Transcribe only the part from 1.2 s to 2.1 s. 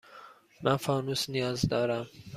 نیاز دارم.